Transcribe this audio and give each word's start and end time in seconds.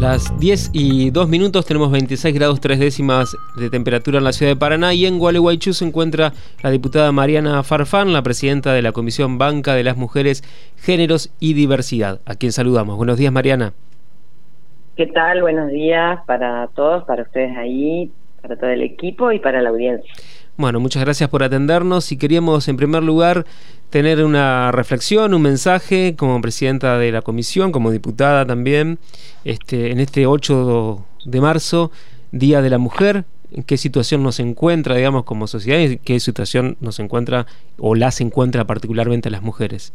Las 0.00 0.40
10 0.40 0.70
y 0.72 1.10
2 1.10 1.28
minutos 1.28 1.66
tenemos 1.66 1.92
26 1.92 2.34
grados 2.34 2.58
3 2.58 2.78
décimas 2.78 3.36
de 3.58 3.68
temperatura 3.68 4.16
en 4.16 4.24
la 4.24 4.32
ciudad 4.32 4.52
de 4.52 4.56
Paraná 4.56 4.94
y 4.94 5.04
en 5.04 5.18
Gualeguaychú 5.18 5.74
se 5.74 5.84
encuentra 5.84 6.32
la 6.62 6.70
diputada 6.70 7.12
Mariana 7.12 7.62
Farfán, 7.62 8.14
la 8.14 8.22
presidenta 8.22 8.72
de 8.72 8.80
la 8.80 8.92
Comisión 8.92 9.36
Banca 9.36 9.74
de 9.74 9.84
las 9.84 9.98
Mujeres, 9.98 10.42
Géneros 10.78 11.30
y 11.38 11.52
Diversidad, 11.52 12.20
a 12.24 12.34
quien 12.34 12.50
saludamos. 12.50 12.96
Buenos 12.96 13.18
días 13.18 13.30
Mariana. 13.30 13.74
¿Qué 14.96 15.06
tal? 15.06 15.42
Buenos 15.42 15.70
días 15.70 16.20
para 16.24 16.66
todos, 16.68 17.04
para 17.04 17.24
ustedes 17.24 17.54
ahí, 17.58 18.10
para 18.40 18.56
todo 18.56 18.70
el 18.70 18.80
equipo 18.80 19.32
y 19.32 19.38
para 19.38 19.60
la 19.60 19.68
audiencia. 19.68 20.10
Bueno, 20.60 20.78
muchas 20.78 21.02
gracias 21.02 21.30
por 21.30 21.42
atendernos 21.42 22.12
y 22.12 22.18
queríamos 22.18 22.68
en 22.68 22.76
primer 22.76 23.02
lugar 23.02 23.46
tener 23.88 24.22
una 24.22 24.70
reflexión, 24.70 25.32
un 25.32 25.40
mensaje 25.40 26.16
como 26.18 26.38
presidenta 26.42 26.98
de 26.98 27.10
la 27.12 27.22
comisión, 27.22 27.72
como 27.72 27.90
diputada 27.90 28.44
también, 28.44 28.98
este, 29.46 29.90
en 29.90 30.00
este 30.00 30.26
8 30.26 31.02
de 31.24 31.40
marzo, 31.40 31.90
Día 32.30 32.60
de 32.60 32.68
la 32.68 32.76
Mujer, 32.76 33.24
en 33.52 33.62
qué 33.62 33.78
situación 33.78 34.22
nos 34.22 34.38
encuentra, 34.38 34.96
digamos, 34.96 35.24
como 35.24 35.46
sociedad 35.46 35.78
y 35.78 35.96
qué 35.96 36.20
situación 36.20 36.76
nos 36.82 37.00
encuentra 37.00 37.46
o 37.78 37.94
las 37.94 38.20
encuentra 38.20 38.66
particularmente 38.66 39.30
las 39.30 39.40
mujeres. 39.40 39.94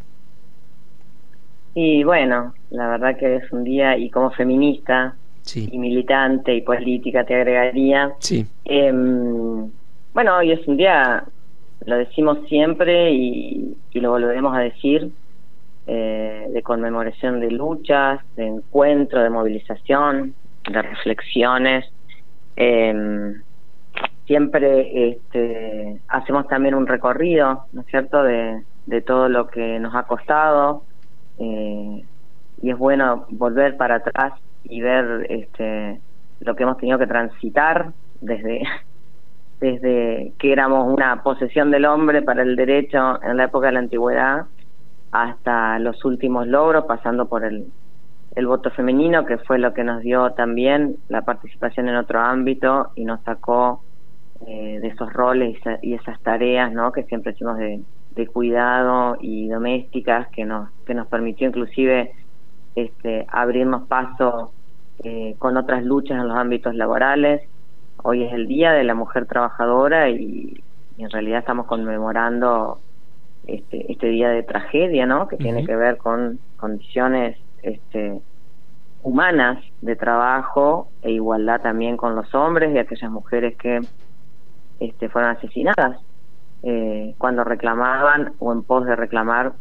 Y 1.76 2.04
bueno, 2.04 2.56
la 2.72 2.88
verdad 2.88 3.16
que 3.20 3.36
es 3.36 3.52
un 3.52 3.64
día, 3.64 4.00
y 4.00 4.10
como 4.10 4.32
feminista 4.32 5.16
y 5.54 5.78
militante 5.78 6.56
y 6.56 6.62
política 6.62 7.24
te 7.24 7.36
agregaría, 7.36 8.14
sí. 8.18 8.48
Em, 8.66 9.70
bueno, 10.16 10.38
hoy 10.38 10.54
es 10.54 10.66
un 10.66 10.78
día 10.78 11.26
lo 11.86 11.98
decimos 11.98 12.40
siempre 12.48 13.12
y, 13.12 13.78
lo 13.94 14.12
volveremos 14.12 14.56
a 14.56 14.62
decir, 14.62 15.12
eh, 15.88 16.48
de 16.52 16.64
conmemoración 16.64 17.42
de 17.42 17.52
luchas, 17.52 18.22
de 18.38 18.48
encuentro, 18.48 19.22
de 19.22 19.30
movilización, 19.30 20.34
de 20.70 20.82
reflexiones. 20.82 21.86
Em, 22.56 23.42
siempre 24.26 25.10
este, 25.10 26.00
hacemos 26.08 26.48
también 26.48 26.76
un 26.76 26.88
recorrido, 26.88 27.66
¿no 27.74 27.82
es 27.82 27.88
cierto?, 27.88 28.24
de, 28.24 28.64
todo 29.06 29.28
lo 29.28 29.48
que 29.48 29.80
nos 29.80 29.94
ha 29.96 30.04
costado 30.04 30.84
eh, 31.40 32.04
y 32.62 32.70
es 32.70 32.78
bueno 32.78 33.26
volver 33.30 33.76
para 33.76 33.96
atrás 33.96 34.34
y 34.64 34.80
ver 34.80 35.26
este, 35.30 36.00
lo 36.40 36.56
que 36.56 36.64
hemos 36.64 36.78
tenido 36.78 36.98
que 36.98 37.08
transitar 37.08 37.92
desde 38.22 38.64
desde 39.60 40.34
que 40.38 40.52
éramos 40.52 40.92
una 40.92 41.24
posesión 41.24 41.72
del 41.72 41.86
hombre 41.86 42.22
para 42.22 42.44
el 42.44 42.56
derecho 42.56 43.22
en 43.24 43.38
la 43.38 43.46
época 43.46 43.68
de 43.68 43.74
la 43.74 43.80
antigüedad 43.80 44.46
hasta 45.12 45.80
los 45.80 46.04
últimos 46.04 46.48
logros, 46.48 46.86
pasando 46.86 47.28
por 47.28 47.46
el, 47.46 47.68
voto 48.46 48.70
femenino, 48.72 49.26
que 49.26 49.38
fue 49.38 49.58
lo 49.60 49.74
que 49.74 49.86
nos 49.86 50.02
dio 50.02 50.32
también 50.32 50.98
la 51.08 51.22
participación 51.22 51.88
en 51.88 51.96
otro 51.96 52.20
ámbito 52.20 52.92
y 52.96 53.06
nos 53.06 53.22
sacó 53.22 53.82
eh, 54.46 54.80
de 54.82 54.88
esos 54.90 55.14
roles 55.14 55.58
y 55.82 55.94
esas 55.94 56.20
tareas 56.22 56.74
¿no? 56.74 56.92
que 56.92 57.04
siempre 57.04 57.32
hicimos 57.32 57.58
de, 57.58 57.82
de 58.16 58.28
cuidado 58.28 59.16
y 59.22 59.48
domésticas, 59.48 60.28
que 60.30 60.44
nos, 60.44 60.70
que 60.86 60.94
nos 60.94 61.08
permitió 61.08 61.48
inclusive 61.48 62.12
este, 62.76 63.26
abrirnos 63.30 63.88
paso 63.88 64.52
eh, 65.04 65.36
con 65.40 65.56
otras 65.56 65.84
luchas 65.84 66.20
en 66.20 66.28
los 66.28 66.38
ámbitos 66.38 66.76
laborales 66.76 67.48
hoy 68.06 68.24
es 68.24 68.34
el 68.34 68.48
Día 68.48 68.72
de 68.72 68.84
la 68.84 68.94
Mujer 68.94 69.26
Trabajadora 69.26 70.10
y, 70.10 70.62
en 70.98 71.10
realidad 71.10 71.40
estamos 71.40 71.66
conmemorando 71.66 72.80
este, 73.48 73.92
este 73.92 74.08
día 74.08 74.30
de 74.30 74.44
tragedia, 74.44 75.06
¿no? 75.06 75.28
Que 75.28 75.36
tiene 75.36 75.66
que 75.66 75.76
ver 75.76 75.98
con 75.98 76.40
condiciones 76.56 77.38
este, 77.64 78.22
humanas 79.04 79.62
de 79.82 79.96
trabajo 79.98 80.88
e 81.02 81.12
igualdad 81.12 81.62
también 81.62 81.98
con 81.98 82.16
los 82.16 82.34
hombres 82.34 82.74
y 82.74 82.78
aquellas 82.78 83.12
mujeres 83.12 83.58
que 83.58 83.82
este, 84.80 85.10
fueron 85.10 85.32
asesinadas 85.32 86.00
eh, 86.64 87.14
cuando 87.18 87.44
reclamaban 87.44 88.34
o 88.40 88.54
en 88.54 88.64
pos 88.64 88.86
de 88.86 88.96
reclamar 88.96 89.54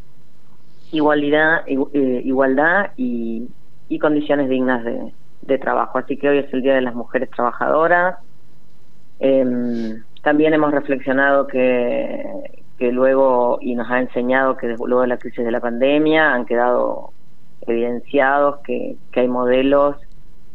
igualdad, 0.92 1.62
eh, 1.66 2.22
igualdad 2.24 2.90
y, 2.96 3.48
y 3.88 3.98
condiciones 3.98 4.48
dignas 4.48 4.84
de, 4.84 5.12
de 5.42 5.58
trabajo. 5.58 5.98
Así 5.98 6.16
que 6.16 6.28
hoy 6.28 6.38
es 6.38 6.52
el 6.54 6.62
Día 6.62 6.74
de 6.74 6.82
las 6.82 6.94
Mujeres 6.94 7.30
Trabajadoras 7.30 8.18
eh, 9.20 10.02
también 10.22 10.54
hemos 10.54 10.72
reflexionado 10.72 11.46
que, 11.46 12.24
que 12.78 12.92
luego, 12.92 13.58
y 13.60 13.74
nos 13.74 13.90
ha 13.90 14.00
enseñado 14.00 14.56
que 14.56 14.68
luego 14.68 15.02
de 15.02 15.08
la 15.08 15.18
crisis 15.18 15.44
de 15.44 15.52
la 15.52 15.60
pandemia 15.60 16.34
han 16.34 16.46
quedado 16.46 17.10
evidenciados 17.66 18.60
que, 18.60 18.96
que 19.12 19.20
hay 19.20 19.28
modelos 19.28 19.96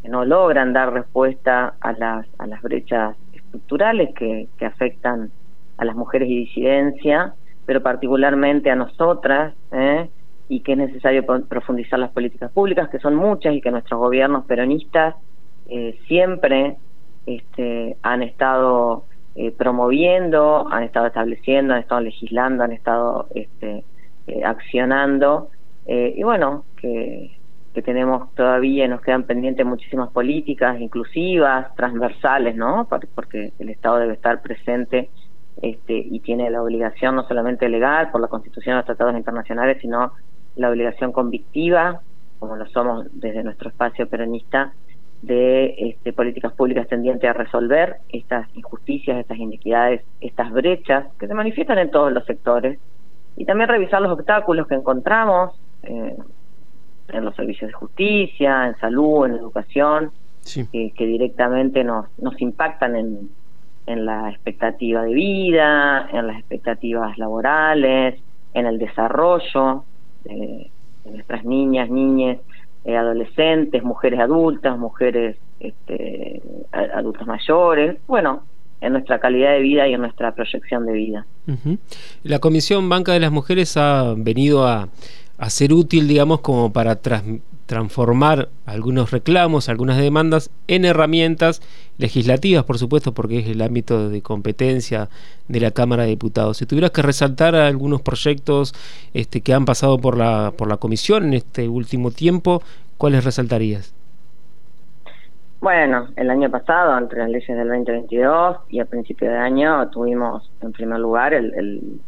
que 0.02 0.10
no 0.10 0.26
logran 0.26 0.74
dar 0.74 0.94
respuesta 0.94 1.74
a 1.82 1.94
las, 1.94 2.26
a 2.38 2.48
las 2.48 2.62
brechas 2.62 3.16
estructurales 3.34 4.14
que, 4.16 4.48
que 4.58 4.66
afectan 4.66 5.32
a 5.78 5.86
las 5.86 5.96
mujeres 5.96 6.30
y 6.30 6.40
disidencia, 6.40 7.34
pero 7.66 7.82
particularmente 7.82 8.70
a 8.70 8.76
nosotras, 8.76 9.54
¿eh? 9.72 10.10
y 10.50 10.62
que 10.62 10.74
es 10.74 10.78
necesario 10.78 11.26
profundizar 11.26 12.00
las 12.00 12.12
políticas 12.12 12.52
públicas, 12.52 12.90
que 12.90 13.00
son 13.00 13.16
muchas 13.16 13.54
y 13.54 13.62
que 13.62 13.72
nuestros 13.72 14.00
gobiernos 14.00 14.46
peronistas 14.46 15.16
eh, 15.68 16.00
siempre 16.08 16.78
este, 17.26 17.98
han 18.02 18.24
estado 18.24 19.06
eh, 19.36 19.52
promoviendo, 19.52 20.68
han 20.70 20.84
estado 20.84 21.08
estableciendo, 21.08 21.74
han 21.74 21.80
estado 21.80 22.02
legislando, 22.02 22.64
han 22.64 22.72
estado 22.72 23.28
este, 23.36 23.84
eh, 24.28 24.44
accionando. 24.44 25.50
Eh, 25.86 26.14
y 26.18 26.24
bueno, 26.24 26.66
que, 26.78 27.36
tenemos 27.86 28.36
todavía, 28.36 28.90
nos 28.90 29.00
quedan 29.00 29.24
pendientes 29.24 29.66
muchísimas 29.66 30.10
políticas 30.10 30.82
inclusivas, 30.82 31.74
transversales, 31.76 32.58
¿no? 32.58 32.86
Porque 33.16 33.54
el 33.58 33.70
Estado 33.70 34.00
debe 34.00 34.16
estar 34.16 34.42
presente 34.42 35.10
este, 35.62 35.94
y 35.94 36.20
tiene 36.20 36.50
la 36.50 36.62
obligación 36.62 37.16
no 37.16 37.26
solamente 37.26 37.70
legal 37.70 38.12
por 38.12 38.20
la 38.20 38.28
Constitución 38.28 38.74
de 38.74 38.78
los 38.80 38.86
tratados 38.86 39.16
internacionales, 39.16 39.78
sino 39.80 40.12
la 40.58 40.70
obligación 40.70 41.14
convictiva, 41.14 42.02
como 42.40 42.58
lo 42.58 42.68
somos 42.68 43.08
desde 43.14 43.46
nuestro 43.46 43.70
espacio 43.70 44.10
peronista, 44.10 44.74
de 45.22 45.76
este, 45.78 46.14
políticas 46.14 46.54
públicas 46.54 46.88
tendientes 46.88 47.30
a 47.30 47.34
resolver 47.34 47.98
estas 48.10 48.48
injusticias, 48.56 49.18
estas 49.18 49.38
inequidades, 49.38 50.02
estas 50.22 50.52
brechas 50.52 51.08
que 51.20 51.28
se 51.28 51.34
manifiestan 51.34 51.78
en 51.78 51.92
todos 51.92 52.12
los 52.12 52.26
sectores 52.26 52.80
y 53.36 53.46
también 53.46 53.70
revisar 53.70 54.02
los 54.02 54.12
obstáculos 54.12 54.68
que 54.68 54.76
encontramos 54.76 55.54
eh, 55.84 56.16
en 57.10 57.26
los 57.26 57.36
servicios 57.36 57.70
de 57.70 57.74
justicia, 57.74 58.68
en 58.68 58.78
salud, 58.78 59.26
en 59.26 59.34
educación, 59.34 60.12
que, 60.72 60.94
directamente 60.98 61.84
nos, 61.84 62.08
nos 62.18 62.40
impactan 62.42 62.96
en, 62.96 63.30
en 63.86 64.06
la 64.06 64.30
expectativa 64.30 65.04
de 65.04 65.14
vida, 65.14 66.10
en 66.12 66.28
las 66.28 66.38
expectativas 66.38 67.18
laborales, 67.18 68.20
en 68.54 68.66
el 68.66 68.80
desarrollo 68.80 69.84
de, 70.24 70.70
de 71.04 71.12
nuestras 71.12 71.46
niñas, 71.46 71.90
niñas 71.90 72.40
eh, 72.90 72.98
adolescentes, 72.98 73.84
mujeres 73.84 74.20
adultas, 74.20 74.78
mujeres 74.78 75.38
este, 75.60 76.42
adultas 76.72 77.28
mayores, 77.28 77.98
bueno, 78.08 78.44
en 78.82 78.94
nuestra 78.94 79.20
calidad 79.20 79.52
de 79.52 79.60
vida 79.60 79.88
y 79.88 79.94
en 79.94 80.02
nuestra 80.02 80.34
proyección 80.34 80.86
de 80.86 80.94
vida. 80.94 81.26
La 82.24 82.40
Comisión 82.40 82.88
Banca 82.90 83.12
de 83.12 83.20
las 83.20 83.32
Mujeres 83.32 83.76
ha 83.78 84.14
venido 84.16 84.66
a, 84.66 84.90
a 85.40 85.50
ser 85.50 85.72
útil, 85.74 86.08
digamos, 86.08 86.42
como 86.42 86.74
para 86.74 87.00
transformar 87.66 88.50
algunos 88.66 89.12
reclamos, 89.12 89.70
algunas 89.70 89.98
demandas 89.98 90.52
en 90.68 90.84
herramientas 90.84 91.62
legislativas, 91.98 92.66
por 92.66 92.78
supuesto, 92.78 93.14
porque 93.14 93.40
es 93.40 93.48
el 93.48 93.62
ámbito 93.62 94.10
de 94.10 94.22
competencia 94.22 95.08
de 95.48 95.60
la 95.62 95.72
Cámara 95.72 96.04
de 96.04 96.10
Diputados. 96.10 96.58
Si 96.58 96.66
tuvieras 96.66 96.92
que 96.92 97.02
resaltar 97.02 97.56
algunos 97.56 98.02
proyectos 98.02 98.74
este, 99.14 99.40
que 99.40 99.54
han 99.54 99.64
pasado 99.64 99.98
por 99.98 100.18
la, 100.18 100.52
por 100.58 100.68
la 100.68 100.78
comisión 100.78 101.24
en 101.28 101.36
este 101.36 101.70
último 101.70 102.12
tiempo, 102.12 102.62
¿cuáles 102.98 103.24
resaltarías? 103.24 103.96
Bueno, 105.62 106.10
el 106.18 106.30
año 106.30 106.50
pasado, 106.50 106.98
entre 106.98 107.20
las 107.20 107.30
leyes 107.30 107.48
del 107.48 107.68
2022 107.68 108.58
y 108.70 108.80
a 108.82 108.86
principio 108.86 109.30
de 109.30 109.38
año, 109.38 109.90
tuvimos 109.90 110.50
en 110.62 110.74
primer 110.74 111.00
lugar 111.00 111.34
el, 111.34 111.54
el 111.54 112.00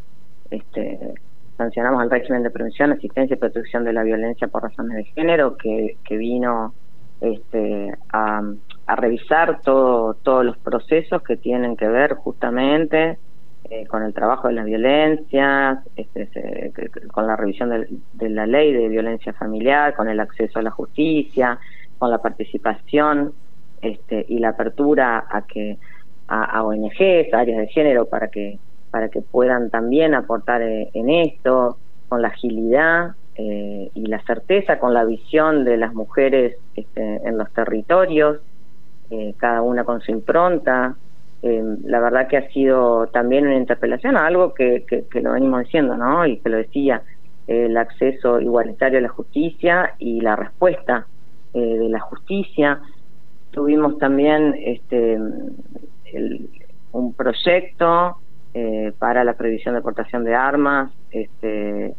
este, 0.51 1.15
sancionamos 1.61 2.03
el 2.03 2.09
régimen 2.09 2.41
de 2.41 2.49
prevención, 2.49 2.91
asistencia 2.91 3.35
y 3.35 3.37
protección 3.37 3.83
de 3.83 3.93
la 3.93 4.01
violencia 4.01 4.47
por 4.47 4.63
razones 4.63 4.97
de 4.97 5.03
género, 5.03 5.57
que, 5.57 5.95
vino 6.09 6.73
este, 7.21 7.93
a, 8.11 8.41
revisar 8.97 9.61
todo, 9.61 10.15
todos 10.15 10.43
los 10.43 10.57
procesos 10.57 11.21
que 11.21 11.37
tienen 11.37 11.77
que 11.77 11.87
ver 11.87 12.15
justamente 12.15 13.19
eh, 13.69 13.85
con 13.85 14.01
el 14.03 14.13
trabajo 14.13 14.47
de 14.47 14.55
las 14.55 14.65
violencias, 14.65 15.79
este, 15.95 16.73
con 17.11 17.27
la 17.27 17.35
revisión 17.35 17.69
de, 17.69 18.29
la 18.29 18.47
ley 18.47 18.73
de 18.73 18.89
violencia 18.89 19.31
familiar, 19.33 19.93
con 19.93 20.09
el 20.09 20.19
acceso 20.19 20.57
a 20.59 20.63
la 20.63 20.71
justicia, 20.71 21.59
con 21.99 22.09
la 22.09 22.17
participación 22.17 23.33
este, 23.81 24.25
y 24.27 24.39
la 24.39 24.49
apertura 24.49 25.25
a 25.29 25.43
que 25.43 25.77
a, 26.27 26.43
a 26.43 26.63
ONGs, 26.63 27.33
áreas 27.33 27.59
de 27.59 27.67
género 27.67 28.07
para 28.07 28.29
que 28.29 28.57
para 28.91 29.09
que 29.09 29.21
puedan 29.21 29.69
también 29.69 30.13
aportar 30.13 30.61
eh, 30.61 30.89
en 30.93 31.09
esto, 31.09 31.77
con 32.11 32.21
la 32.21 32.27
agilidad 32.27 33.15
eh, 33.35 33.89
y 33.93 34.05
la 34.07 34.21
certeza 34.23 34.77
con 34.77 34.93
la 34.93 35.05
visión 35.05 35.63
de 35.63 35.77
las 35.77 35.93
mujeres 35.93 36.57
este, 36.75 37.21
en 37.23 37.37
los 37.37 37.49
territorios, 37.53 38.39
eh, 39.09 39.33
cada 39.37 39.61
una 39.61 39.85
con 39.85 40.01
su 40.01 40.11
impronta. 40.11 40.95
Eh, 41.41 41.63
la 41.85 42.01
verdad 42.01 42.27
que 42.27 42.35
ha 42.35 42.49
sido 42.49 43.07
también 43.07 43.47
una 43.47 43.55
interpelación 43.55 44.17
a 44.17 44.27
algo 44.27 44.53
que, 44.53 44.83
que, 44.85 45.21
lo 45.21 45.31
venimos 45.31 45.63
diciendo, 45.63 45.95
¿no? 45.95 46.25
Y 46.25 46.39
que 46.39 46.49
lo 46.49 46.57
decía, 46.57 47.01
el 47.47 47.77
acceso 47.77 48.41
igualitario 48.41 48.99
a 48.99 49.03
la 49.03 49.09
justicia 49.09 49.93
y 49.97 50.19
la 50.19 50.35
respuesta 50.35 51.07
de 51.53 51.89
la 51.89 51.99
justicia. 51.99 52.79
Tuvimos 53.51 53.97
también 53.97 54.53
este, 54.59 55.17
un 56.91 57.13
proyecto 57.13 58.17
para 58.99 59.23
la 59.23 59.33
prohibición 59.33 59.75
de 59.75 59.79
aportación 59.79 60.23
de 60.23 60.35
armas, 60.35 60.91
este, 61.11 61.95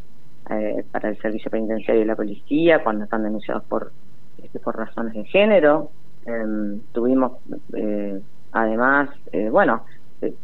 eh, 0.50 0.84
para 0.90 1.08
el 1.08 1.18
servicio 1.18 1.50
penitenciario 1.50 2.02
y 2.02 2.06
la 2.06 2.16
policía 2.16 2.82
cuando 2.82 3.04
están 3.04 3.22
denunciados 3.22 3.62
por 3.64 3.92
este, 4.42 4.58
por 4.58 4.76
razones 4.76 5.14
de 5.14 5.24
género. 5.24 5.90
Em, 6.26 6.80
tuvimos 6.92 7.32
eh, 7.74 8.20
además, 8.50 9.08
eh, 9.32 9.48
bueno, 9.50 9.84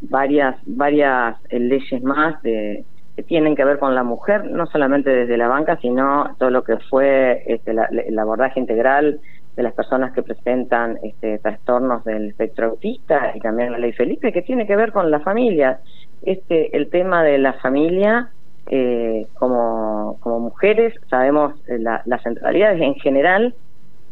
varias 0.02 0.56
varias 0.66 1.36
leyes 1.50 2.02
más 2.02 2.40
de, 2.42 2.84
que 3.16 3.22
tienen 3.24 3.56
que 3.56 3.64
ver 3.64 3.80
con 3.80 3.94
la 3.94 4.04
mujer, 4.04 4.50
no 4.50 4.66
solamente 4.66 5.10
desde 5.10 5.36
la 5.36 5.48
banca, 5.48 5.76
sino 5.78 6.34
todo 6.38 6.50
lo 6.50 6.62
que 6.62 6.78
fue 6.90 7.42
este, 7.46 7.72
el 7.72 8.18
abordaje 8.18 8.60
integral 8.60 9.20
de 9.58 9.64
las 9.64 9.74
personas 9.74 10.12
que 10.12 10.22
presentan 10.22 11.00
este, 11.02 11.40
trastornos 11.40 12.04
del 12.04 12.28
espectro 12.28 12.66
autista 12.66 13.32
y 13.34 13.40
también 13.40 13.72
la 13.72 13.78
ley 13.78 13.92
Felipe, 13.92 14.32
que 14.32 14.42
tiene 14.42 14.68
que 14.68 14.76
ver 14.76 14.92
con 14.92 15.10
la 15.10 15.18
familia. 15.18 15.80
Este, 16.22 16.76
el 16.76 16.88
tema 16.90 17.24
de 17.24 17.38
la 17.38 17.54
familia 17.54 18.30
eh, 18.68 19.26
como, 19.34 20.16
como 20.20 20.38
mujeres 20.38 20.94
sabemos 21.10 21.54
eh, 21.66 21.80
las 21.80 22.22
centralidades 22.22 22.80
en 22.80 22.94
general, 22.94 23.52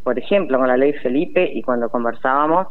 por 0.02 0.18
ejemplo, 0.18 0.58
con 0.58 0.66
la 0.66 0.76
ley 0.76 0.94
Felipe 0.94 1.48
y 1.54 1.62
cuando 1.62 1.90
conversábamos, 1.90 2.66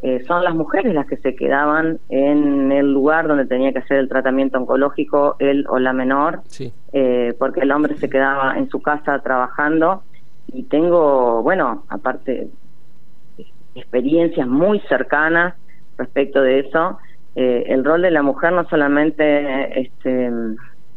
eh, 0.00 0.24
son 0.26 0.44
las 0.44 0.54
mujeres 0.54 0.94
las 0.94 1.06
que 1.06 1.18
se 1.18 1.36
quedaban 1.36 1.98
en 2.08 2.72
el 2.72 2.90
lugar 2.90 3.28
donde 3.28 3.44
tenía 3.44 3.70
que 3.72 3.80
hacer 3.80 3.98
el 3.98 4.08
tratamiento 4.08 4.58
oncológico 4.58 5.36
él 5.40 5.66
o 5.68 5.78
la 5.78 5.92
menor, 5.92 6.40
eh, 6.94 7.34
porque 7.38 7.60
el 7.60 7.70
hombre 7.70 7.98
se 7.98 8.08
quedaba 8.08 8.56
en 8.56 8.70
su 8.70 8.80
casa 8.80 9.18
trabajando 9.18 10.02
y 10.54 10.62
tengo, 10.64 11.42
bueno, 11.42 11.84
aparte, 11.88 12.48
experiencias 13.74 14.46
muy 14.46 14.78
cercanas 14.88 15.54
respecto 15.98 16.40
de 16.40 16.60
eso. 16.60 16.98
el 17.34 17.84
rol 17.84 18.02
de 18.02 18.12
la 18.12 18.22
mujer 18.22 18.52
no 18.52 18.64
solamente 18.68 19.80
este, 19.80 20.30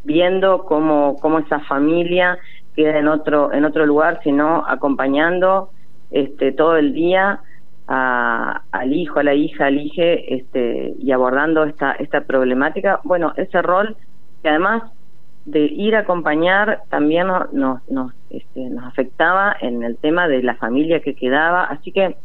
viendo 0.04 0.64
cómo, 0.66 1.18
cómo 1.20 1.40
esa 1.40 1.60
familia 1.62 2.38
queda 2.76 3.00
en 3.00 3.08
otro, 3.08 3.52
en 3.52 3.66
otro 3.66 3.86
lugar, 3.88 4.20
sino 4.24 4.64
acompañando 4.68 5.72
este, 6.12 6.52
todo 6.52 6.78
el 6.78 6.94
día 6.94 7.42
al 7.88 8.94
hijo, 8.94 9.20
a 9.20 9.24
la 9.24 9.34
hija, 9.34 9.66
al 9.66 9.80
hijo, 9.80 10.02
este, 10.04 10.94
y 11.00 11.12
abordando 11.12 11.64
esta, 11.64 11.94
esta 11.94 12.22
problemática. 12.22 13.00
Bueno, 13.04 13.34
ese 13.38 13.62
rol 13.62 13.98
que 14.44 14.50
además 14.50 14.84
de 15.48 15.62
ir 15.62 15.96
a 15.96 16.00
acompañar 16.00 16.84
también 16.90 17.28
nos, 17.28 17.90
nos, 17.90 18.14
este, 18.30 18.70
nos 18.70 18.86
afectaba 18.86 19.56
en 19.60 19.84
el 19.84 19.98
tema 19.98 20.28
de 20.28 20.44
la 20.44 20.56
familia 20.56 21.00
que 21.00 21.16
quedaba, 21.16 21.64
así 21.64 21.92
que 21.92 22.16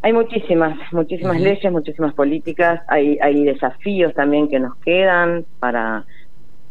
hay 0.00 0.12
muchísimas, 0.12 0.76
muchísimas 0.92 1.40
leyes, 1.40 1.70
muchísimas 1.70 2.14
políticas, 2.14 2.80
hay, 2.88 3.18
hay 3.20 3.44
desafíos 3.44 4.14
también 4.14 4.48
que 4.48 4.58
nos 4.58 4.76
quedan 4.78 5.44
para 5.60 6.04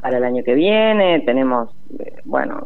para 0.02 0.18
el 0.18 0.24
año 0.24 0.44
que 0.44 0.56
viene. 0.56 1.22
Tenemos, 1.22 1.70
eh, 2.00 2.16
bueno, 2.26 2.66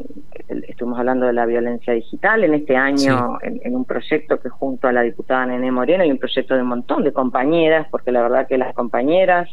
estuvimos 0.68 0.98
hablando 0.98 1.26
de 1.26 1.34
la 1.34 1.46
violencia 1.46 1.94
digital 1.94 2.44
en 2.44 2.54
este 2.54 2.76
año 2.76 3.38
en, 3.42 3.76
un 3.76 3.86
proyecto 3.86 4.40
que 4.40 4.50
junto 4.50 4.88
a 4.88 4.94
la 4.94 5.02
diputada 5.02 5.46
Nene 5.46 5.72
Moreno 5.72 6.06
y 6.06 6.12
un 6.12 6.18
proyecto 6.18 6.56
de 6.56 6.62
un 6.62 6.70
montón 6.70 7.04
de 7.04 7.12
compañeras, 7.12 7.88
porque 7.92 8.12
la 8.12 8.22
verdad 8.22 8.48
que 8.48 8.58
las 8.58 8.74
compañeras 8.74 9.50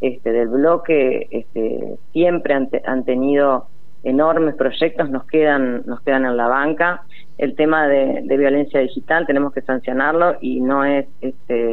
este, 0.00 0.32
del 0.32 0.48
bloque 0.48 1.28
este, 1.30 1.98
siempre 2.20 2.52
han, 2.54 2.68
han 2.84 3.04
tenido 3.04 3.66
enormes 4.02 4.54
proyectos 4.54 5.10
nos 5.10 5.24
quedan 5.24 5.82
nos 5.86 6.00
quedan 6.02 6.24
en 6.24 6.36
la 6.36 6.48
banca 6.48 7.02
el 7.38 7.54
tema 7.54 7.86
de, 7.86 8.22
de, 8.24 8.36
violencia 8.36 8.80
digital 8.80 9.26
tenemos 9.26 9.52
que 9.52 9.62
sancionarlo 9.62 10.36
y 10.40 10.60
no 10.60 10.84
es 10.84 11.06
este 11.20 11.72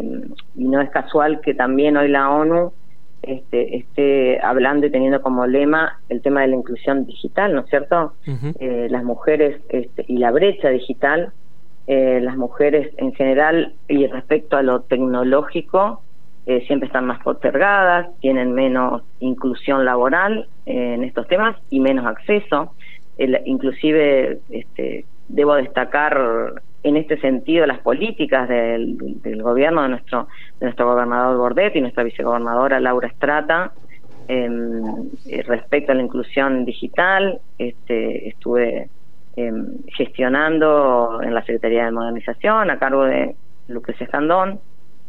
y 0.55 0.63
no 0.65 0.81
es 0.81 0.89
casual 0.89 1.41
que 1.41 1.53
también 1.53 1.95
hoy 1.95 2.09
la 2.09 2.29
ONU 2.29 2.73
este, 3.23 3.77
esté 3.77 4.39
hablando 4.41 4.85
y 4.85 4.91
teniendo 4.91 5.21
como 5.21 5.47
lema 5.47 5.99
el 6.07 6.21
tema 6.21 6.41
de 6.41 6.47
la 6.47 6.55
inclusión 6.55 7.05
digital, 7.05 7.53
¿no 7.53 7.61
es 7.61 7.69
cierto? 7.69 8.13
Eh, 8.59 8.87
las 8.89 9.03
mujeres 9.03 9.59
este, 9.69 10.05
y 10.07 10.17
la 10.17 10.31
brecha 10.31 10.69
digital, 10.69 11.33
eh, 11.87 12.19
las 12.21 12.37
mujeres 12.37 12.93
en 12.97 13.13
general 13.13 13.73
y 13.87 14.07
respecto 14.07 14.55
a 14.55 14.61
lo 14.61 14.81
tecnológico, 14.81 16.03
eh, 16.47 16.63
siempre 16.65 16.87
están 16.87 17.05
más 17.05 17.21
postergadas, 17.21 18.07
tienen 18.21 18.53
menos 18.53 19.03
inclusión 19.19 19.83
laboral 19.83 20.47
en 20.65 21.03
estos 21.03 21.27
temas 21.27 21.57
y 21.69 21.81
menos 21.81 22.05
acceso. 22.05 22.73
inclusive 23.45 24.39
este, 24.49 25.03
debo 25.27 25.55
destacar 25.55 26.61
en 26.83 26.95
este 26.95 27.19
sentido 27.19 27.65
las 27.65 27.79
políticas 27.79 28.47
del, 28.47 28.97
gobierno 29.41 29.83
de 29.83 29.89
nuestro 29.89 30.27
de 30.59 30.67
nuestro 30.67 30.87
gobernador 30.87 31.37
Bordet 31.37 31.75
y 31.75 31.81
nuestra 31.81 32.03
vicegobernadora 32.03 32.79
Laura 32.79 33.09
Estrata 33.09 33.73
em, 34.29 35.09
eh, 35.27 35.43
respecto 35.45 35.91
a 35.91 35.95
la 35.95 36.03
inclusión 36.03 36.63
digital 36.63 37.41
este, 37.57 38.29
estuve 38.29 38.89
em, 39.35 39.79
gestionando 39.97 41.21
en 41.21 41.33
la 41.33 41.41
Secretaría 41.41 41.83
de 41.85 41.91
Modernización 41.91 42.69
a 42.69 42.79
cargo 42.79 43.03
de 43.03 43.35
Lucrecia 43.67 44.05
Escandón 44.05 44.61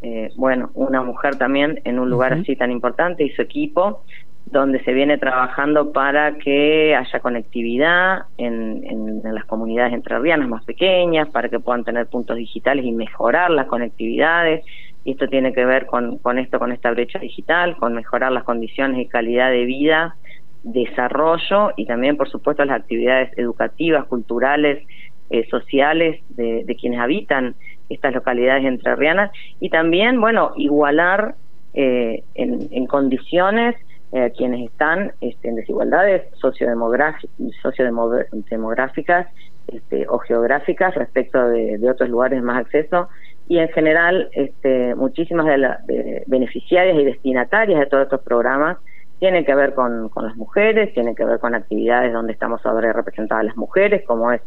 eh, 0.02 0.30
bueno 0.36 0.70
una 0.74 1.02
mujer 1.02 1.36
también 1.36 1.80
en 1.84 1.98
un 1.98 2.08
lugar 2.08 2.32
así 2.32 2.54
tan 2.56 2.70
importante 2.70 3.24
y 3.24 3.30
su 3.30 3.42
equipo 3.42 4.02
donde 4.50 4.82
se 4.84 4.92
viene 4.92 5.18
trabajando 5.18 5.92
para 5.92 6.38
que 6.38 6.94
haya 6.94 7.20
conectividad 7.20 8.22
en, 8.38 8.84
en, 8.84 9.34
las 9.34 9.44
comunidades 9.44 9.92
entrerrianas 9.92 10.48
más 10.48 10.64
pequeñas, 10.64 11.28
para 11.28 11.48
que 11.48 11.60
puedan 11.60 11.84
tener 11.84 12.06
puntos 12.06 12.36
digitales 12.36 12.84
y 12.84 12.92
mejorar 12.92 13.50
las 13.50 13.66
conectividades. 13.66 14.64
Y 15.04 15.12
esto 15.12 15.28
tiene 15.28 15.52
que 15.52 15.64
ver 15.64 15.86
con, 15.86 16.18
con 16.18 16.38
esto, 16.38 16.58
con 16.58 16.72
esta 16.72 16.90
brecha 16.90 17.18
digital, 17.18 17.76
con 17.76 17.94
mejorar 17.94 18.32
las 18.32 18.44
condiciones 18.44 19.00
y 19.00 19.06
calidad 19.06 19.50
de 19.50 19.64
vida, 19.64 20.16
desarrollo 20.62 21.72
y 21.76 21.86
también, 21.86 22.16
por 22.16 22.28
supuesto, 22.28 22.64
las 22.64 22.80
actividades 22.80 23.36
educativas, 23.36 24.06
culturales, 24.06 24.82
eh, 25.30 25.46
sociales 25.50 26.22
de, 26.30 26.64
de 26.64 26.76
quienes 26.76 27.00
habitan 27.00 27.54
estas 27.88 28.14
localidades 28.14 28.64
entrerrianas 28.64 29.30
y 29.60 29.70
también, 29.70 30.20
bueno, 30.20 30.52
igualar 30.56 31.34
eh, 31.74 32.22
en, 32.34 32.68
en 32.70 32.86
condiciones 32.86 33.76
eh, 34.10 34.32
quienes 34.34 34.70
están 34.70 35.12
este, 35.20 35.48
en 35.48 35.56
desigualdades 35.56 36.22
sociodemográficas 36.40 39.26
este, 39.66 40.06
o 40.08 40.18
geográficas 40.18 40.94
respecto 40.94 41.46
de, 41.46 41.78
otros 41.90 42.08
lugares 42.08 42.42
más 42.42 42.58
acceso 42.58 43.10
y 43.48 43.58
en 43.58 43.68
general 43.68 44.30
este, 44.32 44.94
muchísimas 44.94 45.44
de 45.44 45.58
las 45.58 45.80
beneficiarias 46.26 46.98
y 46.98 47.04
destinatarias 47.04 47.80
de 47.80 47.84
todos 47.84 48.04
estos 48.04 48.22
programas 48.22 48.78
tienen 49.18 49.44
que 49.44 49.54
ver 49.54 49.74
con, 49.74 50.10
las 50.22 50.36
mujeres, 50.36 50.94
tienen 50.94 51.14
que 51.14 51.26
ver 51.26 51.38
con 51.38 51.54
actividades 51.54 52.10
donde 52.10 52.32
estamos 52.32 52.62
sobre 52.62 52.90
representadas 52.94 53.44
las 53.44 53.58
mujeres, 53.58 54.06
como 54.06 54.32
es 54.32 54.40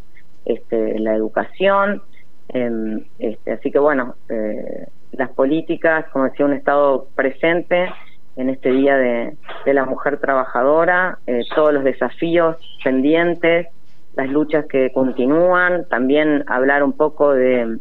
este, 0.45 0.97
la 0.97 1.13
educación. 1.13 2.01
Em, 2.53 3.05
este, 3.19 3.51
así 3.51 3.71
que 3.71 3.79
bueno, 3.79 4.15
eh, 4.29 4.87
las 5.13 5.29
políticas, 5.29 6.05
como 6.11 6.25
decía, 6.25 6.45
un 6.45 6.53
Estado 6.53 7.07
presente 7.15 7.89
en 8.35 8.49
este 8.49 8.71
Día 8.71 8.97
de, 8.97 9.35
la 9.65 9.85
Mujer 9.85 10.19
Trabajadora, 10.19 11.19
eh, 11.27 11.41
todos 11.55 11.73
los 11.73 11.83
desafíos 11.83 12.57
pendientes, 12.83 13.67
las 14.15 14.29
luchas 14.29 14.65
que 14.67 14.91
continúan, 14.91 15.85
también 15.89 16.43
hablar 16.47 16.83
un 16.83 16.93
poco 16.93 17.33
de, 17.33 17.77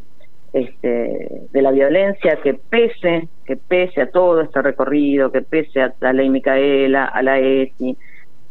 este, 0.53 1.47
de 1.51 1.63
la 1.63 1.71
violencia 1.71 2.37
que 2.43 2.55
pese, 2.55 3.29
que 3.45 3.57
pese 3.57 4.03
a 4.03 4.11
todo 4.11 4.41
este 4.41 4.63
recorrido, 4.63 5.31
que 5.31 5.43
pese 5.43 5.83
a 5.83 5.95
la 6.01 6.13
ley 6.13 6.29
Micaela, 6.29 7.05
a 7.05 7.23
la 7.23 7.39
ESI, 7.39 7.97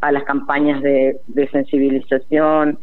a 0.01 0.11
las 0.11 0.23
campañas 0.23 0.81
de, 0.81 1.19
sensibilización, 1.51 2.79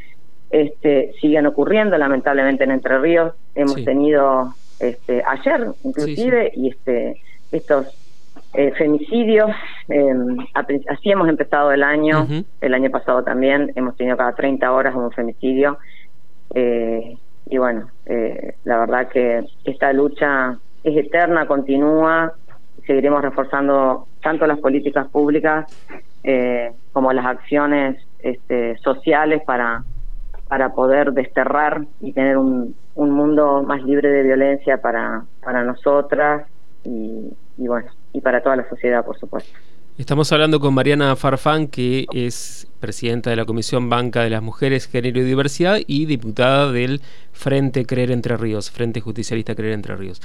este, 0.50 1.12
siguen 1.20 1.46
ocurriendo 1.46 1.96
lamentablemente 1.98 2.64
en 2.64 2.70
Entre 2.72 2.98
Ríos. 2.98 3.34
Hemos 3.54 3.84
tenido 3.84 4.54
este, 4.80 5.22
ayer 5.26 5.68
inclusive 5.84 6.52
y 6.54 6.68
este 6.68 7.20
estos 7.52 7.86
eh, 8.54 8.72
femicidios, 8.72 9.50
em, 9.88 10.38
así 10.54 11.10
hemos 11.10 11.28
empezado 11.28 11.72
el 11.72 11.82
año, 11.82 12.26
el 12.60 12.74
año 12.74 12.90
pasado 12.90 13.22
también, 13.22 13.72
hemos 13.74 13.96
tenido 13.96 14.16
cada 14.16 14.34
30 14.34 14.72
horas 14.72 14.94
un 14.94 15.10
femicidio. 15.12 15.78
Eh, 16.54 17.16
y 17.48 17.58
bueno, 17.58 17.90
eh, 18.06 18.54
la 18.64 18.78
verdad 18.78 19.08
que 19.08 19.44
esta 19.64 19.92
lucha 19.92 20.58
es 20.82 20.96
eterna, 20.96 21.46
continúa, 21.46 22.32
seguiremos 22.86 23.22
reforzando 23.22 24.06
tanto 24.22 24.46
las 24.46 24.58
políticas 24.58 25.06
públicas 25.08 25.66
como 26.92 27.12
las 27.12 27.24
acciones 27.24 28.04
este, 28.18 28.76
sociales 28.78 29.42
para, 29.46 29.84
para 30.48 30.74
poder 30.74 31.12
desterrar 31.12 31.84
y 32.00 32.12
tener 32.12 32.36
un, 32.36 32.74
un 32.94 33.10
mundo 33.10 33.62
más 33.62 33.82
libre 33.82 34.10
de 34.10 34.22
violencia 34.22 34.80
para, 34.80 35.24
para 35.42 35.64
nosotras 35.64 36.46
y, 36.84 37.32
y 37.58 37.66
bueno, 37.66 37.90
y 38.12 38.20
para 38.20 38.42
toda 38.42 38.56
la 38.56 38.68
sociedad, 38.68 39.04
por 39.04 39.18
supuesto. 39.18 39.50
Estamos 39.98 40.30
hablando 40.30 40.60
con 40.60 40.74
Mariana 40.74 41.16
Farfán, 41.16 41.68
que 41.68 42.04
es 42.12 42.68
presidenta 42.80 43.30
de 43.30 43.36
la 43.36 43.46
Comisión 43.46 43.88
Banca 43.88 44.22
de 44.22 44.28
las 44.28 44.42
Mujeres, 44.42 44.88
Género 44.88 45.20
y 45.20 45.24
Diversidad 45.24 45.78
y 45.86 46.04
diputada 46.04 46.70
del 46.70 47.00
Frente 47.32 47.86
Creer 47.86 48.10
Entre 48.10 48.36
Ríos, 48.36 48.70
Frente 48.70 49.00
Justicialista 49.00 49.54
Creer 49.54 49.72
Entre 49.72 49.96
Ríos. 49.96 50.20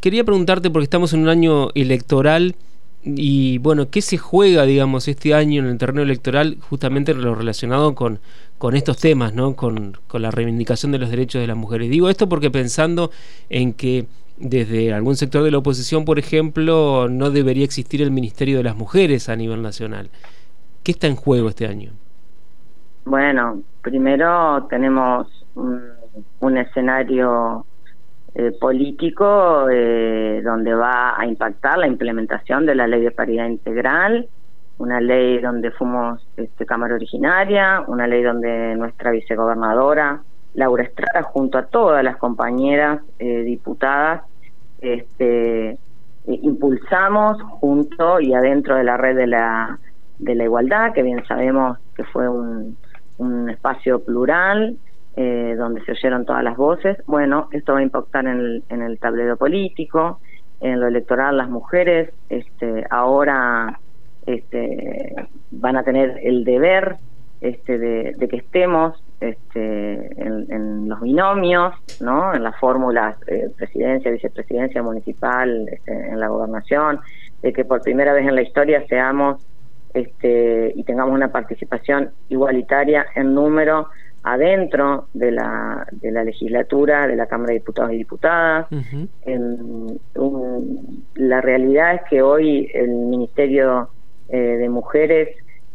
Quería 0.00 0.24
preguntarte, 0.24 0.70
porque 0.70 0.84
estamos 0.84 1.12
en 1.12 1.20
un 1.20 1.28
año 1.28 1.68
electoral, 1.74 2.56
y 3.04 3.58
bueno, 3.58 3.88
¿qué 3.90 4.02
se 4.02 4.18
juega, 4.18 4.64
digamos, 4.64 5.06
este 5.08 5.34
año 5.34 5.62
en 5.62 5.68
el 5.68 5.78
terreno 5.78 6.02
electoral 6.02 6.58
justamente 6.60 7.14
lo 7.14 7.34
relacionado 7.34 7.94
con, 7.94 8.18
con 8.58 8.74
estos 8.74 8.98
temas, 8.98 9.32
¿no? 9.34 9.54
Con, 9.54 9.96
con 10.08 10.22
la 10.22 10.30
reivindicación 10.30 10.92
de 10.92 10.98
los 10.98 11.10
derechos 11.10 11.40
de 11.40 11.46
las 11.46 11.56
mujeres? 11.56 11.88
Digo 11.88 12.08
esto 12.08 12.28
porque 12.28 12.50
pensando 12.50 13.10
en 13.48 13.72
que 13.72 14.06
desde 14.36 14.92
algún 14.92 15.16
sector 15.16 15.42
de 15.42 15.50
la 15.50 15.58
oposición, 15.58 16.04
por 16.04 16.18
ejemplo, 16.18 17.08
no 17.08 17.30
debería 17.30 17.64
existir 17.64 18.02
el 18.02 18.10
Ministerio 18.10 18.58
de 18.58 18.64
las 18.64 18.76
Mujeres 18.76 19.28
a 19.28 19.36
nivel 19.36 19.62
nacional. 19.62 20.10
¿Qué 20.82 20.92
está 20.92 21.06
en 21.06 21.16
juego 21.16 21.48
este 21.48 21.66
año? 21.66 21.92
Bueno, 23.04 23.62
primero 23.82 24.66
tenemos 24.68 25.26
un, 25.54 26.56
escenario 26.56 27.64
eh, 28.38 28.52
político 28.60 29.68
eh, 29.70 30.42
donde 30.44 30.74
va 30.74 31.18
a 31.18 31.24
impactar 31.26 31.78
la 31.78 31.86
implementación 31.86 32.66
de 32.66 32.74
la 32.74 32.86
ley 32.86 33.00
de 33.00 33.10
paridad 33.10 33.46
integral, 33.46 34.28
una 34.76 35.00
ley 35.00 35.38
donde 35.38 35.70
fuimos 35.70 36.26
este, 36.36 36.66
Cámara 36.66 36.96
Originaria, 36.96 37.82
una 37.86 38.06
ley 38.06 38.22
donde 38.22 38.76
nuestra 38.76 39.10
vicegobernadora 39.10 40.20
Laura 40.52 40.82
Estrada, 40.82 41.22
junto 41.22 41.56
a 41.56 41.66
todas 41.66 42.04
las 42.04 42.18
compañeras 42.18 43.00
eh, 43.18 43.42
diputadas, 43.42 44.22
este, 44.82 45.70
eh, 45.70 45.78
impulsamos 46.26 47.40
junto 47.42 48.20
y 48.20 48.34
adentro 48.34 48.76
de 48.76 48.84
la 48.84 48.98
red 48.98 49.16
de 49.16 49.28
la, 49.28 49.78
de 50.18 50.34
la 50.34 50.44
igualdad, 50.44 50.92
que 50.92 51.02
bien 51.02 51.24
sabemos 51.26 51.78
que 51.94 52.04
fue 52.04 52.28
un, 52.28 52.76
un 53.16 53.48
espacio 53.48 54.02
plural, 54.02 54.76
eh, 55.16 55.54
donde 55.56 55.82
se 55.84 55.92
oyeron 55.92 56.24
todas 56.26 56.44
las 56.44 56.56
voces. 56.56 56.98
Bueno, 57.06 57.48
esto 57.52 57.72
va 57.72 57.78
a 57.80 57.82
impactar 57.82 58.26
en 58.26 58.38
el, 58.38 58.64
en 58.68 58.82
el 58.82 58.98
tablero 58.98 59.36
político, 59.36 60.20
en 60.60 60.80
lo 60.80 60.86
electoral, 60.86 61.36
las 61.36 61.48
mujeres 61.48 62.10
este, 62.28 62.86
ahora 62.90 63.78
este, 64.26 65.14
van 65.50 65.76
a 65.76 65.82
tener 65.82 66.18
el 66.22 66.44
deber 66.44 66.96
este, 67.40 67.78
de, 67.78 68.28
que 68.28 68.36
estemos 68.36 69.02
este, 69.20 70.22
en, 70.22 70.88
los 70.88 71.00
binomios, 71.00 71.74
¿no? 72.00 72.34
en 72.34 72.42
las 72.42 72.58
fórmulas 72.58 73.16
eh, 73.26 73.50
presidencia, 73.56 74.10
vicepresidencia 74.10 74.82
municipal, 74.82 75.68
este, 75.68 75.92
en 75.92 76.20
la 76.20 76.28
gobernación, 76.28 77.00
de 77.42 77.52
que 77.52 77.64
por 77.64 77.82
primera 77.82 78.12
vez 78.12 78.26
en 78.26 78.34
la 78.34 78.42
historia 78.42 78.84
seamos 78.86 79.44
este, 79.94 80.72
y 80.74 80.84
tengamos 80.84 81.14
una 81.14 81.28
participación 81.28 82.10
igualitaria 82.28 83.06
en 83.14 83.34
número 83.34 83.88
adentro 84.26 85.06
de 85.14 85.30
la, 85.30 85.86
de 85.92 86.10
la 86.10 86.24
legislatura, 86.24 87.06
de 87.06 87.14
la 87.14 87.26
Cámara 87.26 87.52
de 87.52 87.60
Diputados 87.60 87.92
y 87.92 87.98
Diputadas. 87.98 88.66
la 91.14 91.40
realidad 91.40 91.94
es 91.94 92.00
que 92.10 92.22
hoy 92.22 92.68
el 92.74 92.88
Ministerio 92.90 93.88
eh, 94.28 94.36
de 94.36 94.68
Mujeres 94.68 95.28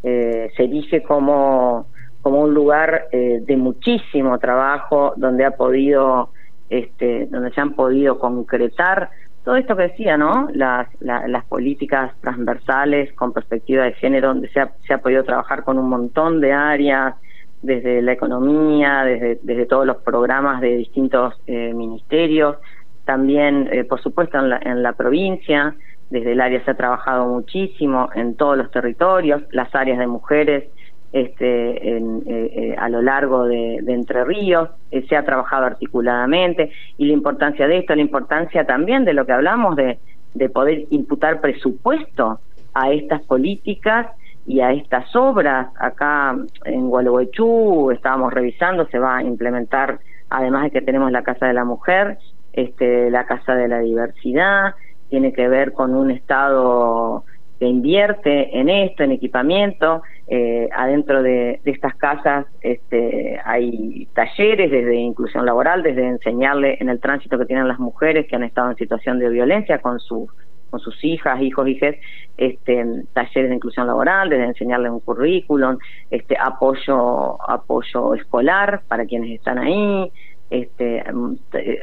eh, 0.03 0.51
se 0.57 0.63
erige 0.65 1.01
como, 1.01 1.87
como 2.21 2.41
un 2.41 2.53
lugar 2.53 3.05
eh, 3.13 3.39
de 3.41 3.55
muchísimo 3.55 4.37
trabajo 4.37 5.13
donde 5.15 5.45
ha 5.45 5.51
podido 5.51 6.31
este, 6.69 7.27
donde 7.27 7.51
se 7.51 7.61
han 7.61 7.73
podido 7.73 8.19
concretar 8.19 9.11
todo 9.45 9.55
esto 9.55 9.77
que 9.77 9.83
decía, 9.83 10.17
¿no? 10.17 10.49
Las, 10.53 10.87
las 10.99 11.45
políticas 11.45 12.11
transversales 12.21 13.11
con 13.13 13.31
perspectiva 13.33 13.85
de 13.85 13.93
género, 13.93 14.27
donde 14.27 14.49
se 14.49 14.59
ha, 14.59 14.71
se 14.85 14.93
ha 14.93 14.99
podido 14.99 15.23
trabajar 15.23 15.63
con 15.63 15.79
un 15.79 15.89
montón 15.89 16.41
de 16.41 16.51
áreas, 16.53 17.15
desde 17.61 18.01
la 18.01 18.13
economía, 18.13 19.03
desde, 19.03 19.65
todos 19.65 19.85
los 19.85 19.97
programas 19.97 20.61
de 20.61 20.77
distintos 20.77 21.35
eh, 21.47 21.73
ministerios, 21.73 22.57
también, 23.05 23.69
eh, 23.71 23.83
por 23.83 24.01
supuesto, 24.01 24.39
en 24.39 24.49
la, 24.49 24.59
en 24.63 24.83
la 24.83 24.93
provincia, 24.93 25.75
desde 26.09 26.33
el 26.33 26.41
área 26.41 26.63
se 26.63 26.71
ha 26.71 26.75
trabajado 26.75 27.25
muchísimo 27.27 28.09
en 28.13 28.35
todos 28.35 28.57
los 28.57 28.69
territorios, 28.69 29.43
las 29.51 29.73
áreas 29.73 29.97
de 29.97 30.07
mujeres 30.07 30.65
este, 31.13 31.97
en, 31.97 32.23
eh, 32.25 32.51
eh, 32.55 32.75
a 32.77 32.87
lo 32.89 33.01
largo 33.01 33.45
de, 33.45 33.77
Entre 33.87 34.23
Ríos, 34.23 34.69
eh, 34.91 35.05
se 35.09 35.17
ha 35.17 35.25
trabajado 35.25 35.65
articuladamente 35.65 36.71
y 36.97 37.05
la 37.05 37.13
importancia 37.13 37.67
de 37.67 37.79
esto, 37.79 37.95
la 37.95 38.01
importancia 38.01 38.65
también 38.65 39.03
de 39.03 39.13
lo 39.13 39.25
que 39.25 39.33
hablamos 39.33 39.75
de, 39.75 39.99
de 40.33 40.49
poder 40.49 40.85
imputar 40.89 41.41
presupuesto 41.41 42.39
a 42.73 42.91
estas 42.91 43.21
políticas 43.23 44.07
y 44.45 44.61
a 44.61 44.71
estas 44.71 45.15
obras. 45.15 45.67
Acá 45.79 46.35
en 46.65 46.89
Gualeguaychú 46.89 47.91
estábamos 47.91 48.33
revisando, 48.33 48.87
se 48.87 48.99
va 48.99 49.17
a 49.17 49.23
implementar, 49.23 49.99
además 50.29 50.63
de 50.63 50.71
que 50.71 50.81
tenemos 50.81 51.11
la 51.11 51.23
Casa 51.23 51.47
de 51.47 51.53
la 51.53 51.65
Mujer, 51.65 52.17
este, 52.53 53.09
la 53.09 53.25
Casa 53.25 53.55
de 53.55 53.67
la 53.67 53.79
Diversidad, 53.79 54.75
tiene 55.09 55.33
que 55.33 55.47
ver 55.47 55.73
con 55.73 55.93
un 55.95 56.11
Estado 56.11 57.25
que 57.59 57.67
invierte 57.67 58.57
en 58.57 58.69
esto, 58.69 59.03
en 59.03 59.11
equipamiento. 59.11 60.01
Eh, 60.27 60.67
adentro 60.73 61.21
de, 61.21 61.59
estas 61.65 61.93
casas 61.95 62.47
este, 62.61 63.39
hay 63.45 64.07
talleres 64.15 64.71
desde 64.71 64.95
inclusión 64.95 65.45
laboral, 65.45 65.83
desde 65.83 66.07
enseñarle 66.07 66.77
en 66.79 66.89
el 66.89 66.99
tránsito 66.99 67.37
que 67.37 67.45
tienen 67.45 67.67
las 67.67 67.77
mujeres 67.77 68.25
que 68.27 68.35
han 68.35 68.43
estado 68.43 68.71
en 68.71 68.77
situación 68.77 69.19
de 69.19 69.29
violencia 69.29 69.79
con 69.79 69.99
sus 69.99 70.29
con 70.71 70.79
sus 70.79 71.03
hijas, 71.03 71.39
hijos, 71.41 71.67
hijas, 71.67 71.95
este, 72.37 72.83
talleres 73.13 73.49
de 73.49 73.55
inclusión 73.55 73.85
laboral, 73.85 74.29
desde 74.29 74.45
enseñarles 74.45 74.91
un 74.91 75.01
currículum, 75.01 75.77
este, 76.09 76.35
apoyo, 76.39 77.37
apoyo 77.47 78.15
escolar 78.15 78.81
para 78.87 79.05
quienes 79.05 79.31
están 79.31 79.59
ahí, 79.59 80.11
este, 80.49 81.03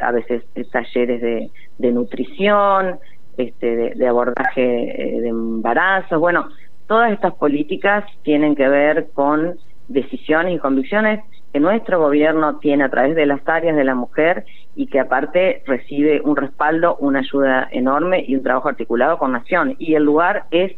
a 0.03 0.13
veces 0.13 0.43
talleres 0.73 1.21
de, 1.21 1.51
de 1.79 1.93
nutrición, 1.93 2.99
este, 3.39 3.95
de, 3.95 4.09
abordaje 4.09 5.17
eh, 5.17 5.21
de 5.21 5.29
embarazos. 5.29 6.19
Bueno, 6.19 6.49
todas 6.89 7.13
estas 7.13 7.35
políticas 7.35 8.05
tienen 8.23 8.57
que 8.57 8.69
ver 8.69 9.11
con 9.15 9.57
decisiones 9.87 10.57
y 10.57 10.59
convicciones 10.59 11.21
que 11.53 11.61
nuestro 11.61 11.99
gobierno 11.99 12.59
tiene 12.59 12.85
a 12.85 12.89
través 12.91 13.15
de 13.15 13.27
las 13.27 13.41
áreas 13.49 13.77
de 13.77 13.85
la 13.85 13.95
mujer 13.95 14.45
y 14.77 14.87
que 14.87 15.01
aparte 15.01 15.63
recibe 15.67 16.21
un 16.21 16.37
respaldo, 16.37 16.97
una 17.01 17.21
ayuda 17.21 17.69
enorme 17.71 18.25
y 18.27 18.37
un 18.37 18.43
trabajo 18.43 18.69
articulado 18.69 19.19
con 19.19 19.33
Nación. 19.33 19.75
Y 19.79 19.95
el 19.95 20.05
lugar 20.05 20.45
es 20.51 20.73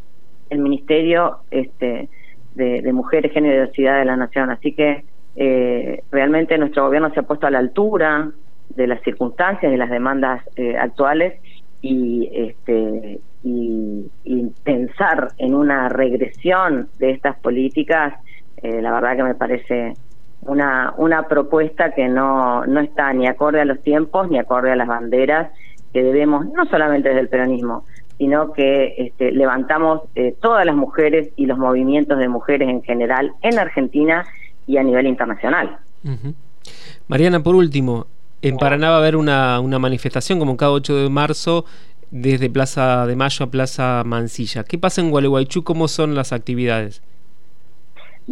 el 0.48 0.58
Ministerio 0.60 1.38
este, 1.50 2.08
de, 2.54 2.92
Mujeres, 2.92 3.32
Género 3.32 3.54
y 3.54 3.56
Diversidad 3.58 3.98
de 3.98 4.04
la 4.04 4.16
Nación. 4.16 4.50
Así 4.50 4.72
que 4.72 5.04
eh, 5.36 6.02
realmente 6.10 6.58
nuestro 6.58 6.84
gobierno 6.84 7.12
se 7.12 7.20
ha 7.20 7.24
puesto 7.24 7.46
a 7.46 7.50
la 7.50 7.58
altura 7.58 8.30
de 8.70 8.86
las 8.86 9.02
circunstancias 9.02 9.72
y 9.72 9.76
las 9.76 9.90
demandas 9.90 10.42
eh, 10.56 10.76
actuales 10.76 11.40
y 11.82 12.28
este 12.32 13.20
y, 13.42 14.10
pensar 14.64 15.28
en 15.38 15.54
una 15.54 15.88
regresión 15.88 16.88
de 16.98 17.12
estas 17.12 17.38
políticas 17.38 18.14
eh, 18.62 18.82
la 18.82 18.92
verdad 18.92 19.16
que 19.16 19.22
me 19.22 19.34
parece 19.34 19.94
una 20.42 20.94
una 20.96 21.28
propuesta 21.28 21.92
que 21.92 22.08
no 22.08 22.64
no 22.66 22.80
está 22.80 23.12
ni 23.12 23.26
acorde 23.26 23.60
a 23.60 23.64
los 23.64 23.82
tiempos 23.82 24.30
ni 24.30 24.38
acorde 24.38 24.72
a 24.72 24.76
las 24.76 24.88
banderas 24.88 25.50
que 25.92 26.02
debemos 26.02 26.46
no 26.46 26.64
solamente 26.66 27.08
desde 27.08 27.20
el 27.20 27.28
peronismo 27.28 27.84
sino 28.20 28.52
que 28.52 28.94
este, 28.98 29.32
levantamos 29.32 30.02
eh, 30.14 30.34
todas 30.42 30.66
las 30.66 30.76
mujeres 30.76 31.30
y 31.36 31.46
los 31.46 31.56
movimientos 31.56 32.18
de 32.18 32.28
mujeres 32.28 32.68
en 32.68 32.82
general 32.82 33.32
en 33.40 33.58
Argentina 33.58 34.26
y 34.66 34.76
a 34.76 34.82
nivel 34.82 35.06
internacional. 35.06 35.78
Mariana, 37.08 37.42
por 37.42 37.54
último, 37.54 38.06
en 38.42 38.58
Paraná 38.58 38.90
va 38.90 38.96
a 38.96 38.98
haber 38.98 39.16
una, 39.16 39.58
una 39.60 39.78
manifestación 39.78 40.38
como 40.38 40.58
cada 40.58 40.72
8 40.72 40.96
de 40.96 41.08
marzo 41.08 41.64
desde 42.10 42.50
Plaza 42.50 43.06
de 43.06 43.16
Mayo 43.16 43.46
a 43.46 43.50
Plaza 43.50 44.02
Mansilla. 44.04 44.64
¿Qué 44.64 44.76
pasa 44.76 45.00
en 45.00 45.10
Gualeguaychú? 45.10 45.64
¿Cómo 45.64 45.88
son 45.88 46.14
las 46.14 46.34
actividades? 46.34 47.02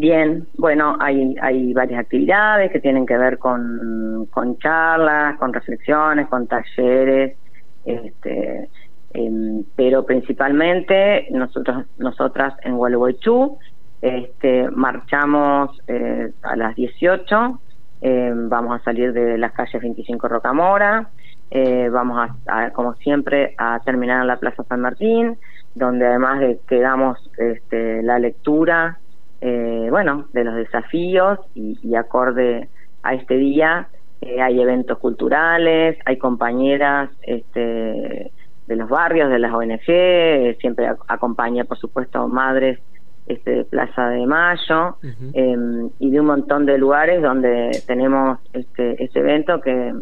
Bien, 0.00 0.46
bueno, 0.56 0.96
hay, 1.00 1.34
hay 1.42 1.72
varias 1.72 1.98
actividades 1.98 2.70
que 2.70 2.78
tienen 2.78 3.04
que 3.04 3.16
ver 3.16 3.36
con, 3.38 4.28
con 4.30 4.56
charlas, 4.58 5.36
con 5.38 5.52
reflexiones, 5.52 6.28
con 6.28 6.46
talleres, 6.46 7.36
este, 7.84 8.68
em, 9.12 9.64
pero 9.74 10.06
principalmente 10.06 11.26
nosotros, 11.32 11.86
nosotras 11.98 12.54
en 12.62 12.76
Gualeguaychú 12.76 13.58
este, 14.00 14.70
marchamos 14.70 15.76
eh, 15.88 16.30
a 16.42 16.54
las 16.54 16.76
18 16.76 17.58
eh, 18.00 18.32
vamos 18.32 18.80
a 18.80 18.84
salir 18.84 19.12
de 19.12 19.36
las 19.36 19.50
calles 19.50 19.82
25 19.82 20.28
Rocamora, 20.28 21.08
eh, 21.50 21.88
vamos 21.88 22.30
a, 22.46 22.70
como 22.70 22.94
siempre, 22.94 23.56
a 23.58 23.80
terminar 23.80 24.20
en 24.20 24.28
la 24.28 24.36
Plaza 24.36 24.62
San 24.62 24.80
Martín, 24.80 25.36
donde 25.74 26.06
además 26.06 26.38
de 26.38 26.60
que 26.68 26.78
damos 26.78 27.18
este, 27.36 28.00
la 28.04 28.20
lectura 28.20 29.00
eh, 29.40 29.88
bueno, 29.90 30.26
de 30.32 30.44
los 30.44 30.54
desafíos 30.54 31.38
y, 31.54 31.94
acorde 31.94 32.68
a 33.02 33.14
este 33.14 33.36
día 33.36 33.88
eh, 34.20 34.40
hay 34.40 34.60
eventos 34.60 34.98
culturales, 34.98 35.96
hay 36.04 36.16
compañeras 36.16 37.10
este, 37.22 38.32
de 38.66 38.76
los 38.76 38.88
barrios, 38.88 39.30
de 39.30 39.38
las 39.38 39.52
ONG, 39.52 40.58
siempre 40.60 40.88
acompaña, 41.06 41.64
por 41.64 41.78
supuesto, 41.78 42.26
madres 42.28 42.80
este, 43.26 43.50
de 43.50 43.64
Plaza 43.64 44.08
de 44.08 44.26
Mayo 44.26 44.96
em, 45.34 45.90
y 45.98 46.10
de 46.10 46.20
un 46.20 46.26
montón 46.26 46.66
de 46.66 46.78
lugares 46.78 47.22
donde 47.22 47.82
tenemos 47.86 48.38
este, 48.52 49.02
este 49.02 49.20
evento 49.20 49.60
que, 49.60 49.94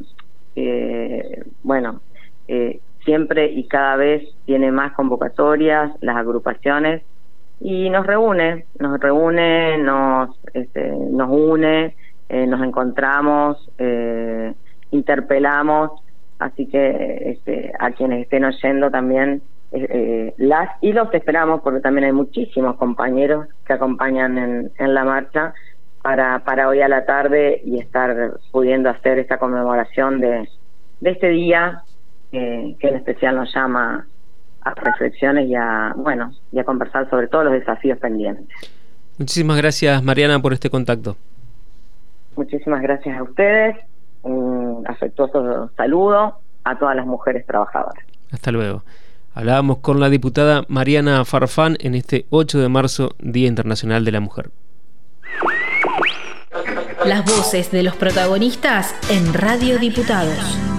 bueno, 1.63 2.01
eh, 2.49 2.81
siempre 3.05 3.51
y 3.51 3.65
cada 3.65 3.97
vez 3.97 4.23
tiene 4.45 4.71
más 4.71 4.93
convocatorias, 4.93 5.93
las 6.01 6.17
agrupaciones 6.17 7.03
y 7.61 7.89
nos 7.91 8.07
reúne, 8.07 8.67
nos 8.79 9.01
reúne, 9.01 9.79
nos, 9.79 10.31
este, 10.53 10.91
nos 10.91 11.31
une, 11.31 11.95
eh, 12.29 12.47
nos 12.47 12.63
encontramos, 12.63 13.71
eh, 13.79 14.53
interpelamos, 14.91 15.93
así 16.39 16.67
que 16.67 17.31
este, 17.31 17.73
a 17.79 17.93
quienes 17.93 18.23
estén 18.23 18.45
oyendo 18.45 18.91
también 18.91 19.43
eh, 19.73 20.35
las 20.37 20.71
y 20.81 20.93
los 20.93 21.13
esperamos 21.13 21.61
porque 21.63 21.81
también 21.81 22.05
hay 22.05 22.13
muchísimos 22.13 22.77
compañeros 22.77 23.49
que 23.67 23.73
acompañan 23.73 24.39
en, 24.39 24.71
en 24.79 24.95
la 24.95 25.05
marcha 25.05 25.55
para, 26.03 26.41
para 26.41 26.69
hoy 26.69 26.83
a 26.83 26.89
la 26.89 27.05
tarde 27.05 27.63
y 27.65 27.81
estar 27.81 28.35
pudiendo 28.53 28.91
hacer 28.91 29.19
esta 29.19 29.39
conmemoración 29.39 30.21
de, 30.21 30.49
de 31.01 31.11
este 31.11 31.31
día 31.31 31.83
que 32.31 32.77
en 32.81 32.97
especial 32.97 33.37
nos 33.37 33.55
llama 33.55 34.07
a 34.67 34.75
reflexiones 34.75 35.49
y 35.49 35.55
a, 35.55 35.95
bueno, 35.97 36.33
y 36.51 36.59
a 36.59 36.65
conversar 36.65 37.09
sobre 37.09 37.29
todos 37.29 37.45
los 37.45 37.55
desafíos 37.55 37.99
pendientes. 37.99 38.47
Muchísimas 39.17 39.57
gracias, 39.59 40.03
Mariana, 40.03 40.41
por 40.41 40.53
este 40.53 40.69
contacto. 40.71 41.17
Muchísimas 42.35 42.83
gracias 42.83 43.17
a 43.17 43.23
ustedes. 43.23 43.77
Un 44.23 44.85
afectuoso 44.89 45.71
saludo 45.77 46.41
a 46.65 46.79
todas 46.79 46.97
las 46.97 47.07
mujeres 47.07 47.47
trabajadoras. 47.47 48.05
Hasta 48.33 48.51
luego. 48.51 48.83
Hablábamos 49.35 49.79
con 49.79 50.01
la 50.01 50.09
diputada 50.09 50.65
Mariana 50.69 51.25
Farfán 51.25 51.77
en 51.81 51.95
este 51.95 52.27
8 52.31 52.59
de 52.59 52.69
marzo, 52.69 53.15
Día 53.21 53.47
Internacional 53.47 54.05
de 54.05 54.13
la 54.13 54.21
Mujer. 54.21 54.51
Las 57.05 57.25
voces 57.25 57.71
de 57.71 57.85
los 57.85 57.95
protagonistas 57.95 58.97
en 59.11 59.33
Radio 59.33 59.79
Diputados. 59.79 60.76